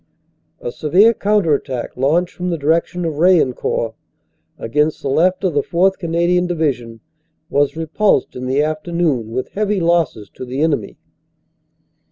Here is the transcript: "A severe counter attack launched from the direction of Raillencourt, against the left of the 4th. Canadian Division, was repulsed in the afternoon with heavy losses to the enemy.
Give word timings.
"A 0.59 0.71
severe 0.71 1.13
counter 1.13 1.53
attack 1.53 1.95
launched 1.95 2.33
from 2.33 2.49
the 2.49 2.57
direction 2.57 3.05
of 3.05 3.19
Raillencourt, 3.19 3.93
against 4.57 5.03
the 5.03 5.11
left 5.11 5.43
of 5.43 5.53
the 5.53 5.61
4th. 5.61 5.99
Canadian 5.99 6.47
Division, 6.47 7.01
was 7.51 7.77
repulsed 7.77 8.35
in 8.35 8.47
the 8.47 8.63
afternoon 8.63 9.29
with 9.29 9.49
heavy 9.49 9.79
losses 9.79 10.27
to 10.31 10.43
the 10.43 10.59
enemy. 10.61 10.97